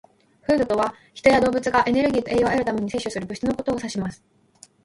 [0.47, 4.23] "Food" とは、人や動物がエネルギーと栄養を得るために摂取する物質のことを指します。